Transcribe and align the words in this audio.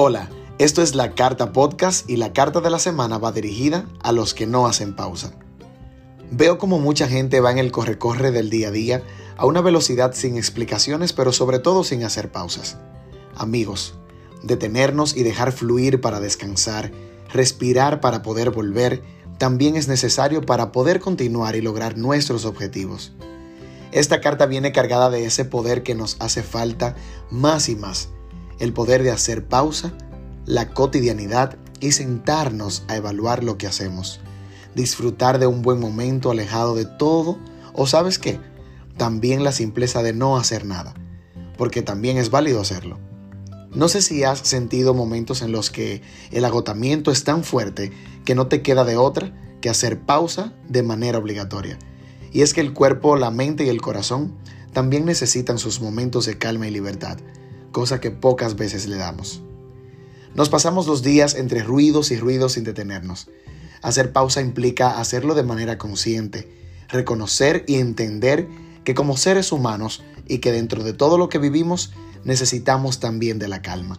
Hola, 0.00 0.28
esto 0.58 0.80
es 0.80 0.94
la 0.94 1.16
Carta 1.16 1.52
Podcast 1.52 2.08
y 2.08 2.18
la 2.18 2.32
carta 2.32 2.60
de 2.60 2.70
la 2.70 2.78
semana 2.78 3.18
va 3.18 3.32
dirigida 3.32 3.84
a 4.00 4.12
los 4.12 4.32
que 4.32 4.46
no 4.46 4.68
hacen 4.68 4.94
pausa. 4.94 5.32
Veo 6.30 6.56
como 6.56 6.78
mucha 6.78 7.08
gente 7.08 7.40
va 7.40 7.50
en 7.50 7.58
el 7.58 7.72
corre-corre 7.72 8.30
del 8.30 8.48
día 8.48 8.68
a 8.68 8.70
día 8.70 9.02
a 9.36 9.44
una 9.44 9.60
velocidad 9.60 10.14
sin 10.14 10.36
explicaciones, 10.36 11.12
pero 11.12 11.32
sobre 11.32 11.58
todo 11.58 11.82
sin 11.82 12.04
hacer 12.04 12.30
pausas. 12.30 12.78
Amigos, 13.34 13.96
detenernos 14.44 15.16
y 15.16 15.24
dejar 15.24 15.50
fluir 15.50 16.00
para 16.00 16.20
descansar, 16.20 16.92
respirar 17.32 18.00
para 18.00 18.22
poder 18.22 18.50
volver, 18.50 19.02
también 19.36 19.74
es 19.74 19.88
necesario 19.88 20.42
para 20.42 20.70
poder 20.70 21.00
continuar 21.00 21.56
y 21.56 21.60
lograr 21.60 21.98
nuestros 21.98 22.44
objetivos. 22.44 23.14
Esta 23.90 24.20
carta 24.20 24.46
viene 24.46 24.70
cargada 24.70 25.10
de 25.10 25.24
ese 25.24 25.44
poder 25.44 25.82
que 25.82 25.96
nos 25.96 26.18
hace 26.20 26.44
falta 26.44 26.94
más 27.32 27.68
y 27.68 27.74
más, 27.74 28.10
el 28.58 28.72
poder 28.72 29.02
de 29.02 29.10
hacer 29.10 29.46
pausa, 29.46 29.92
la 30.46 30.70
cotidianidad 30.70 31.56
y 31.80 31.92
sentarnos 31.92 32.84
a 32.88 32.96
evaluar 32.96 33.44
lo 33.44 33.58
que 33.58 33.66
hacemos, 33.66 34.20
disfrutar 34.74 35.38
de 35.38 35.46
un 35.46 35.62
buen 35.62 35.80
momento 35.80 36.30
alejado 36.30 36.74
de 36.74 36.84
todo 36.84 37.38
o 37.72 37.86
sabes 37.86 38.18
qué, 38.18 38.40
también 38.96 39.44
la 39.44 39.52
simpleza 39.52 40.02
de 40.02 40.12
no 40.12 40.36
hacer 40.36 40.64
nada, 40.64 40.94
porque 41.56 41.82
también 41.82 42.16
es 42.16 42.30
válido 42.30 42.60
hacerlo. 42.60 42.98
No 43.74 43.88
sé 43.88 44.02
si 44.02 44.24
has 44.24 44.40
sentido 44.40 44.94
momentos 44.94 45.42
en 45.42 45.52
los 45.52 45.70
que 45.70 46.02
el 46.32 46.44
agotamiento 46.44 47.10
es 47.10 47.24
tan 47.24 47.44
fuerte 47.44 47.92
que 48.24 48.34
no 48.34 48.48
te 48.48 48.62
queda 48.62 48.84
de 48.84 48.96
otra 48.96 49.32
que 49.60 49.68
hacer 49.68 50.00
pausa 50.00 50.54
de 50.68 50.82
manera 50.82 51.18
obligatoria. 51.18 51.78
Y 52.32 52.42
es 52.42 52.54
que 52.54 52.60
el 52.60 52.72
cuerpo, 52.72 53.16
la 53.16 53.30
mente 53.30 53.64
y 53.64 53.68
el 53.68 53.80
corazón 53.80 54.34
también 54.72 55.04
necesitan 55.04 55.58
sus 55.58 55.80
momentos 55.80 56.26
de 56.26 56.38
calma 56.38 56.66
y 56.66 56.70
libertad, 56.70 57.18
cosa 57.72 58.00
que 58.00 58.10
pocas 58.10 58.56
veces 58.56 58.86
le 58.86 58.96
damos. 58.96 59.42
Nos 60.34 60.48
pasamos 60.48 60.86
los 60.86 61.02
días 61.02 61.34
entre 61.34 61.62
ruidos 61.62 62.10
y 62.10 62.16
ruidos 62.16 62.52
sin 62.52 62.64
detenernos. 62.64 63.28
Hacer 63.82 64.12
pausa 64.12 64.40
implica 64.40 65.00
hacerlo 65.00 65.34
de 65.34 65.42
manera 65.42 65.78
consciente, 65.78 66.48
reconocer 66.88 67.64
y 67.66 67.76
entender 67.76 68.48
que 68.84 68.94
como 68.94 69.16
seres 69.16 69.52
humanos 69.52 70.02
y 70.26 70.38
que 70.38 70.52
dentro 70.52 70.82
de 70.82 70.92
todo 70.92 71.18
lo 71.18 71.28
que 71.28 71.38
vivimos 71.38 71.92
necesitamos 72.24 73.00
también 73.00 73.38
de 73.38 73.48
la 73.48 73.62
calma. 73.62 73.98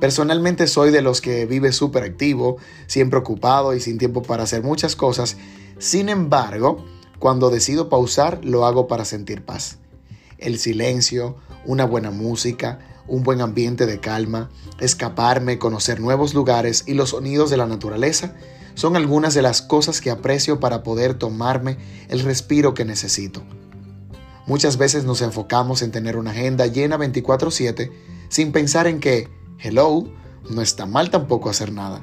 Personalmente 0.00 0.66
soy 0.66 0.90
de 0.90 1.00
los 1.00 1.20
que 1.20 1.46
vive 1.46 1.70
súper 1.70 2.02
activo, 2.02 2.56
siempre 2.86 3.18
ocupado 3.18 3.74
y 3.74 3.80
sin 3.80 3.98
tiempo 3.98 4.22
para 4.22 4.42
hacer 4.42 4.62
muchas 4.62 4.96
cosas. 4.96 5.36
Sin 5.78 6.08
embargo, 6.08 6.84
cuando 7.20 7.50
decido 7.50 7.88
pausar, 7.88 8.44
lo 8.44 8.66
hago 8.66 8.88
para 8.88 9.04
sentir 9.04 9.44
paz. 9.44 9.78
El 10.38 10.58
silencio, 10.58 11.36
una 11.64 11.84
buena 11.84 12.10
música, 12.10 12.78
un 13.06 13.22
buen 13.22 13.40
ambiente 13.40 13.86
de 13.86 14.00
calma, 14.00 14.50
escaparme, 14.80 15.58
conocer 15.58 16.00
nuevos 16.00 16.34
lugares 16.34 16.84
y 16.86 16.94
los 16.94 17.10
sonidos 17.10 17.50
de 17.50 17.56
la 17.56 17.66
naturaleza 17.66 18.34
son 18.74 18.96
algunas 18.96 19.34
de 19.34 19.42
las 19.42 19.60
cosas 19.62 20.00
que 20.00 20.10
aprecio 20.10 20.60
para 20.60 20.82
poder 20.82 21.14
tomarme 21.14 21.76
el 22.08 22.20
respiro 22.20 22.74
que 22.74 22.84
necesito. 22.84 23.42
Muchas 24.46 24.76
veces 24.76 25.04
nos 25.04 25.22
enfocamos 25.22 25.82
en 25.82 25.92
tener 25.92 26.16
una 26.16 26.30
agenda 26.30 26.66
llena 26.66 26.96
24/7 26.96 27.92
sin 28.28 28.50
pensar 28.50 28.86
en 28.86 28.98
que, 28.98 29.28
hello, 29.58 30.04
no 30.50 30.62
está 30.62 30.86
mal 30.86 31.10
tampoco 31.10 31.50
hacer 31.50 31.72
nada. 31.72 32.00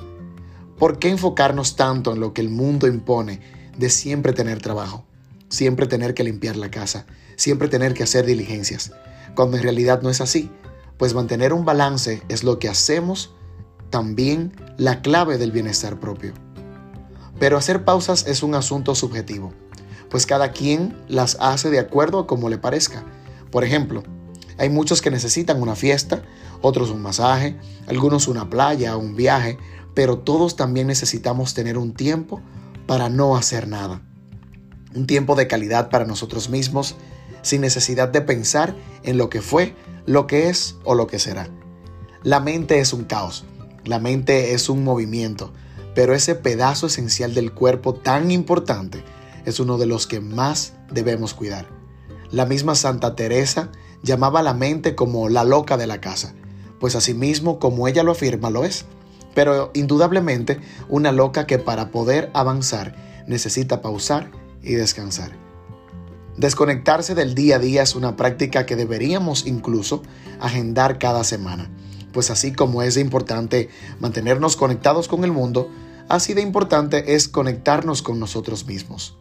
¿Por 0.77 0.99
qué 0.99 1.09
enfocarnos 1.09 1.75
tanto 1.75 2.13
en 2.13 2.19
lo 2.19 2.33
que 2.33 2.41
el 2.41 2.49
mundo 2.49 2.87
impone 2.87 3.41
de 3.77 3.89
siempre 3.89 4.31
tener 4.31 4.61
trabajo, 4.61 5.05
siempre 5.49 5.87
tener 5.87 6.13
que 6.13 6.23
limpiar 6.23 6.55
la 6.55 6.71
casa, 6.71 7.05
siempre 7.35 7.67
tener 7.67 7.93
que 7.93 8.03
hacer 8.03 8.25
diligencias, 8.25 8.93
cuando 9.35 9.57
en 9.57 9.63
realidad 9.63 10.01
no 10.01 10.09
es 10.09 10.21
así? 10.21 10.51
Pues 10.97 11.13
mantener 11.13 11.53
un 11.53 11.65
balance 11.65 12.23
es 12.29 12.43
lo 12.43 12.59
que 12.59 12.69
hacemos 12.69 13.33
también 13.89 14.53
la 14.77 15.01
clave 15.01 15.37
del 15.37 15.51
bienestar 15.51 15.99
propio. 15.99 16.33
Pero 17.39 17.57
hacer 17.57 17.85
pausas 17.85 18.27
es 18.27 18.43
un 18.43 18.53
asunto 18.53 18.95
subjetivo 18.95 19.53
pues 20.09 20.25
cada 20.25 20.51
quien 20.51 20.97
las 21.07 21.37
hace 21.39 21.69
de 21.69 21.79
acuerdo 21.79 22.19
a 22.19 22.27
como 22.27 22.49
le 22.49 22.57
parezca. 22.57 23.03
Por 23.51 23.63
ejemplo, 23.63 24.03
hay 24.57 24.69
muchos 24.69 25.01
que 25.01 25.11
necesitan 25.11 25.61
una 25.61 25.75
fiesta, 25.75 26.23
otros 26.61 26.89
un 26.89 27.01
masaje, 27.01 27.57
algunos 27.87 28.27
una 28.27 28.49
playa 28.49 28.95
o 28.95 28.99
un 28.99 29.15
viaje, 29.15 29.57
pero 29.93 30.19
todos 30.19 30.55
también 30.55 30.87
necesitamos 30.87 31.53
tener 31.53 31.77
un 31.77 31.93
tiempo 31.93 32.41
para 32.87 33.09
no 33.09 33.37
hacer 33.37 33.67
nada. 33.67 34.01
Un 34.95 35.07
tiempo 35.07 35.35
de 35.35 35.47
calidad 35.47 35.89
para 35.89 36.05
nosotros 36.05 36.49
mismos, 36.49 36.95
sin 37.41 37.61
necesidad 37.61 38.09
de 38.09 38.21
pensar 38.21 38.75
en 39.03 39.17
lo 39.17 39.29
que 39.29 39.41
fue, 39.41 39.75
lo 40.05 40.27
que 40.27 40.49
es 40.49 40.75
o 40.83 40.95
lo 40.95 41.07
que 41.07 41.19
será. 41.19 41.47
La 42.23 42.39
mente 42.39 42.79
es 42.79 42.93
un 42.93 43.03
caos, 43.03 43.45
la 43.85 43.99
mente 43.99 44.53
es 44.53 44.69
un 44.69 44.83
movimiento, 44.83 45.53
pero 45.95 46.13
ese 46.13 46.35
pedazo 46.35 46.87
esencial 46.87 47.33
del 47.33 47.53
cuerpo 47.53 47.93
tan 47.93 48.31
importante 48.31 49.03
es 49.45 49.59
uno 49.59 49.77
de 49.77 49.85
los 49.85 50.07
que 50.07 50.19
más 50.19 50.73
debemos 50.91 51.33
cuidar. 51.33 51.67
La 52.31 52.45
misma 52.45 52.75
Santa 52.75 53.15
Teresa 53.15 53.71
llamaba 54.03 54.41
a 54.41 54.43
la 54.43 54.53
mente 54.53 54.95
como 54.95 55.29
la 55.29 55.43
loca 55.43 55.77
de 55.77 55.87
la 55.87 56.01
casa, 56.01 56.33
pues 56.79 56.95
asimismo, 56.95 57.59
como 57.59 57.87
ella 57.87 58.03
lo 58.03 58.11
afirma, 58.11 58.49
lo 58.49 58.63
es. 58.63 58.85
Pero 59.35 59.71
indudablemente 59.73 60.59
una 60.87 61.11
loca 61.11 61.45
que 61.45 61.59
para 61.59 61.91
poder 61.91 62.31
avanzar 62.33 62.95
necesita 63.27 63.81
pausar 63.81 64.31
y 64.61 64.73
descansar. 64.73 65.31
Desconectarse 66.37 67.15
del 67.15 67.35
día 67.35 67.57
a 67.57 67.59
día 67.59 67.83
es 67.83 67.95
una 67.95 68.15
práctica 68.15 68.65
que 68.65 68.75
deberíamos 68.75 69.45
incluso 69.45 70.03
agendar 70.39 70.97
cada 70.97 71.23
semana, 71.23 71.69
pues 72.13 72.31
así 72.31 72.53
como 72.53 72.81
es 72.81 72.95
importante 72.95 73.69
mantenernos 73.99 74.55
conectados 74.55 75.07
con 75.07 75.23
el 75.25 75.31
mundo, 75.33 75.69
así 76.07 76.33
de 76.33 76.41
importante 76.41 77.15
es 77.15 77.27
conectarnos 77.27 78.01
con 78.01 78.19
nosotros 78.19 78.65
mismos. 78.65 79.17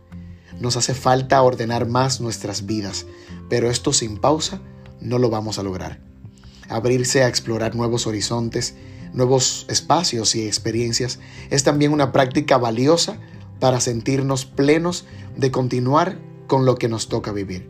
Nos 0.60 0.76
hace 0.76 0.94
falta 0.94 1.42
ordenar 1.42 1.88
más 1.88 2.20
nuestras 2.20 2.66
vidas, 2.66 3.06
pero 3.48 3.70
esto 3.70 3.92
sin 3.92 4.18
pausa 4.18 4.60
no 5.00 5.18
lo 5.18 5.30
vamos 5.30 5.58
a 5.58 5.62
lograr. 5.62 6.00
Abrirse 6.68 7.22
a 7.22 7.28
explorar 7.28 7.74
nuevos 7.74 8.06
horizontes, 8.06 8.74
nuevos 9.12 9.66
espacios 9.68 10.34
y 10.34 10.46
experiencias 10.46 11.18
es 11.50 11.64
también 11.64 11.92
una 11.92 12.12
práctica 12.12 12.58
valiosa 12.58 13.18
para 13.60 13.80
sentirnos 13.80 14.44
plenos 14.44 15.06
de 15.36 15.50
continuar 15.50 16.18
con 16.46 16.64
lo 16.64 16.76
que 16.76 16.88
nos 16.88 17.08
toca 17.08 17.32
vivir. 17.32 17.68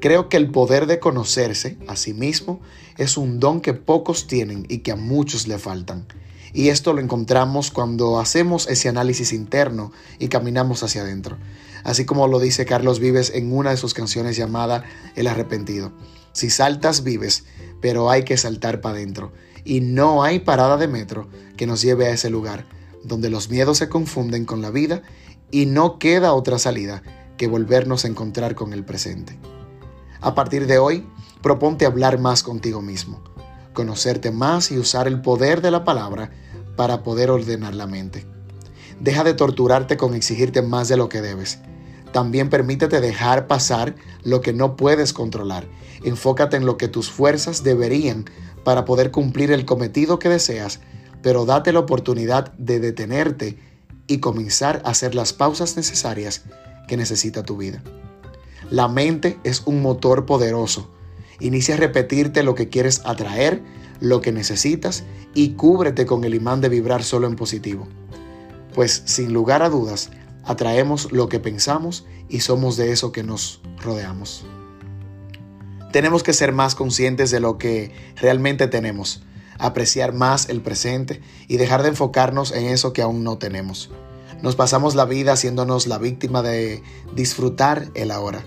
Creo 0.00 0.28
que 0.28 0.36
el 0.36 0.50
poder 0.50 0.86
de 0.86 0.98
conocerse 0.98 1.78
a 1.86 1.96
sí 1.96 2.12
mismo 2.12 2.60
es 2.98 3.16
un 3.16 3.38
don 3.38 3.60
que 3.60 3.74
pocos 3.74 4.26
tienen 4.26 4.66
y 4.68 4.78
que 4.78 4.92
a 4.92 4.96
muchos 4.96 5.46
le 5.46 5.58
faltan. 5.58 6.06
Y 6.52 6.68
esto 6.68 6.92
lo 6.92 7.00
encontramos 7.00 7.70
cuando 7.70 8.18
hacemos 8.18 8.68
ese 8.68 8.88
análisis 8.88 9.32
interno 9.32 9.92
y 10.18 10.28
caminamos 10.28 10.82
hacia 10.82 11.02
adentro 11.02 11.38
así 11.84 12.04
como 12.04 12.28
lo 12.28 12.38
dice 12.38 12.64
Carlos 12.64 13.00
Vives 13.00 13.32
en 13.34 13.52
una 13.52 13.70
de 13.70 13.76
sus 13.76 13.94
canciones 13.94 14.36
llamada 14.36 14.84
El 15.16 15.26
arrepentido. 15.26 15.92
Si 16.32 16.50
saltas, 16.50 17.02
vives, 17.02 17.44
pero 17.80 18.10
hay 18.10 18.24
que 18.24 18.36
saltar 18.36 18.80
para 18.80 18.96
adentro. 18.96 19.32
Y 19.64 19.80
no 19.80 20.22
hay 20.22 20.40
parada 20.40 20.76
de 20.76 20.88
metro 20.88 21.28
que 21.56 21.66
nos 21.66 21.82
lleve 21.82 22.06
a 22.06 22.10
ese 22.10 22.30
lugar, 22.30 22.66
donde 23.04 23.30
los 23.30 23.50
miedos 23.50 23.78
se 23.78 23.88
confunden 23.88 24.44
con 24.44 24.62
la 24.62 24.70
vida 24.70 25.02
y 25.50 25.66
no 25.66 25.98
queda 25.98 26.34
otra 26.34 26.58
salida 26.58 27.02
que 27.36 27.48
volvernos 27.48 28.04
a 28.04 28.08
encontrar 28.08 28.54
con 28.54 28.72
el 28.72 28.84
presente. 28.84 29.38
A 30.20 30.34
partir 30.34 30.66
de 30.66 30.78
hoy, 30.78 31.06
proponte 31.42 31.86
hablar 31.86 32.18
más 32.18 32.42
contigo 32.42 32.80
mismo, 32.80 33.22
conocerte 33.72 34.30
más 34.30 34.70
y 34.70 34.78
usar 34.78 35.08
el 35.08 35.20
poder 35.20 35.60
de 35.60 35.70
la 35.70 35.84
palabra 35.84 36.30
para 36.76 37.02
poder 37.02 37.30
ordenar 37.30 37.74
la 37.74 37.86
mente. 37.86 38.26
Deja 39.00 39.24
de 39.24 39.34
torturarte 39.34 39.96
con 39.96 40.14
exigirte 40.14 40.62
más 40.62 40.88
de 40.88 40.96
lo 40.96 41.08
que 41.08 41.20
debes 41.20 41.58
también 42.12 42.50
permítete 42.50 43.00
dejar 43.00 43.46
pasar 43.46 43.96
lo 44.22 44.42
que 44.42 44.52
no 44.52 44.76
puedes 44.76 45.12
controlar. 45.12 45.66
Enfócate 46.04 46.56
en 46.58 46.66
lo 46.66 46.76
que 46.76 46.88
tus 46.88 47.10
fuerzas 47.10 47.64
deberían 47.64 48.26
para 48.64 48.84
poder 48.84 49.10
cumplir 49.10 49.50
el 49.50 49.64
cometido 49.64 50.18
que 50.18 50.28
deseas, 50.28 50.80
pero 51.22 51.44
date 51.44 51.72
la 51.72 51.80
oportunidad 51.80 52.52
de 52.54 52.80
detenerte 52.80 53.58
y 54.06 54.18
comenzar 54.18 54.82
a 54.84 54.90
hacer 54.90 55.14
las 55.14 55.32
pausas 55.32 55.76
necesarias 55.76 56.42
que 56.88 56.96
necesita 56.96 57.42
tu 57.42 57.56
vida. 57.56 57.82
La 58.70 58.88
mente 58.88 59.38
es 59.44 59.62
un 59.64 59.82
motor 59.82 60.26
poderoso. 60.26 60.90
Inicia 61.40 61.74
a 61.74 61.78
repetirte 61.78 62.42
lo 62.42 62.54
que 62.54 62.68
quieres 62.68 63.02
atraer, 63.04 63.62
lo 64.00 64.20
que 64.20 64.32
necesitas 64.32 65.04
y 65.34 65.50
cúbrete 65.50 66.06
con 66.06 66.24
el 66.24 66.34
imán 66.34 66.60
de 66.60 66.68
vibrar 66.68 67.02
solo 67.02 67.26
en 67.26 67.36
positivo. 67.36 67.86
Pues 68.74 69.02
sin 69.06 69.32
lugar 69.32 69.62
a 69.62 69.68
dudas, 69.68 70.10
atraemos 70.44 71.12
lo 71.12 71.28
que 71.28 71.40
pensamos 71.40 72.06
y 72.28 72.40
somos 72.40 72.76
de 72.76 72.92
eso 72.92 73.12
que 73.12 73.22
nos 73.22 73.60
rodeamos. 73.82 74.44
Tenemos 75.92 76.22
que 76.22 76.32
ser 76.32 76.52
más 76.52 76.74
conscientes 76.74 77.30
de 77.30 77.40
lo 77.40 77.58
que 77.58 77.92
realmente 78.16 78.66
tenemos, 78.66 79.22
apreciar 79.58 80.12
más 80.12 80.48
el 80.48 80.60
presente 80.60 81.20
y 81.48 81.56
dejar 81.56 81.82
de 81.82 81.90
enfocarnos 81.90 82.52
en 82.52 82.66
eso 82.66 82.92
que 82.92 83.02
aún 83.02 83.24
no 83.24 83.38
tenemos. 83.38 83.90
Nos 84.42 84.56
pasamos 84.56 84.94
la 84.94 85.04
vida 85.04 85.32
haciéndonos 85.32 85.86
la 85.86 85.98
víctima 85.98 86.42
de 86.42 86.82
disfrutar 87.14 87.88
el 87.94 88.10
ahora. 88.10 88.44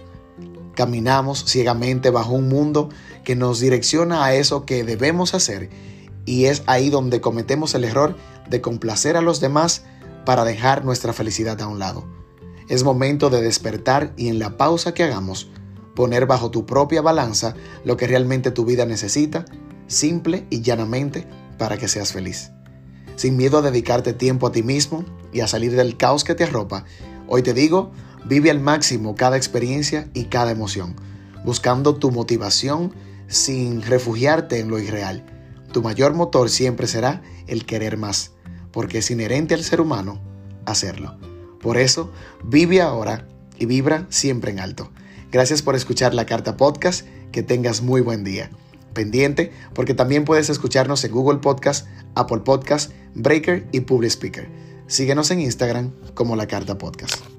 Caminamos 0.75 1.45
ciegamente 1.45 2.09
bajo 2.09 2.33
un 2.33 2.49
mundo 2.49 2.89
que 3.23 3.35
nos 3.35 3.61
direcciona 3.61 4.25
a 4.25 4.35
eso 4.35 4.65
que 4.65 4.83
debemos 4.83 5.33
hacer 5.33 5.69
y 6.25 6.45
es 6.45 6.63
ahí 6.65 6.89
donde 6.89 7.21
cometemos 7.21 7.75
el 7.75 7.85
error 7.85 8.17
de 8.49 8.59
complacer 8.59 9.15
a 9.15 9.21
los 9.21 9.39
demás 9.39 9.85
para 10.25 10.43
dejar 10.43 10.83
nuestra 10.83 11.13
felicidad 11.13 11.61
a 11.61 11.67
un 11.67 11.79
lado. 11.79 12.05
Es 12.67 12.83
momento 12.83 13.29
de 13.29 13.41
despertar 13.41 14.11
y 14.17 14.27
en 14.27 14.39
la 14.39 14.57
pausa 14.57 14.93
que 14.93 15.03
hagamos, 15.03 15.49
poner 15.95 16.25
bajo 16.25 16.51
tu 16.51 16.65
propia 16.65 17.01
balanza 17.01 17.55
lo 17.83 17.95
que 17.95 18.07
realmente 18.07 18.51
tu 18.51 18.65
vida 18.65 18.85
necesita, 18.85 19.45
simple 19.87 20.45
y 20.49 20.61
llanamente, 20.61 21.27
para 21.57 21.77
que 21.77 21.87
seas 21.87 22.11
feliz. 22.11 22.51
Sin 23.15 23.37
miedo 23.37 23.57
a 23.59 23.61
dedicarte 23.61 24.13
tiempo 24.13 24.47
a 24.47 24.51
ti 24.51 24.63
mismo 24.63 25.05
y 25.31 25.39
a 25.39 25.47
salir 25.47 25.75
del 25.75 25.97
caos 25.97 26.23
que 26.23 26.35
te 26.35 26.43
arropa, 26.43 26.85
hoy 27.27 27.43
te 27.43 27.53
digo, 27.53 27.91
vive 28.25 28.51
al 28.51 28.59
máximo 28.59 29.15
cada 29.15 29.37
experiencia 29.37 30.09
y 30.13 30.25
cada 30.25 30.51
emoción, 30.51 30.95
buscando 31.43 31.95
tu 31.95 32.11
motivación 32.11 32.93
sin 33.27 33.81
refugiarte 33.81 34.59
en 34.59 34.69
lo 34.69 34.79
irreal. 34.79 35.25
Tu 35.71 35.81
mayor 35.81 36.13
motor 36.13 36.49
siempre 36.49 36.87
será 36.87 37.21
el 37.47 37.65
querer 37.65 37.97
más, 37.97 38.31
porque 38.71 38.99
es 38.99 39.11
inherente 39.11 39.53
al 39.53 39.63
ser 39.63 39.81
humano 39.81 40.21
hacerlo. 40.65 41.17
Por 41.61 41.77
eso, 41.77 42.11
vive 42.43 42.81
ahora 42.81 43.27
y 43.57 43.65
vibra 43.65 44.05
siempre 44.09 44.51
en 44.51 44.59
alto. 44.59 44.91
Gracias 45.31 45.61
por 45.61 45.75
escuchar 45.75 46.13
la 46.13 46.25
Carta 46.25 46.57
Podcast. 46.57 47.05
Que 47.31 47.43
tengas 47.43 47.81
muy 47.81 47.99
buen 47.99 48.23
día. 48.23 48.49
Pendiente, 48.95 49.51
porque 49.75 49.93
también 49.93 50.25
puedes 50.25 50.49
escucharnos 50.49 51.03
en 51.03 51.11
Google 51.11 51.37
Podcast, 51.37 51.87
Apple 52.15 52.39
Podcast, 52.39 52.91
Breaker 53.13 53.67
y 53.71 53.81
Public 53.81 54.09
Speaker. 54.09 54.49
Síguenos 54.87 55.29
en 55.29 55.41
Instagram 55.41 55.91
como 56.15 56.35
la 56.35 56.47
Carta 56.47 56.79
Podcast. 56.79 57.34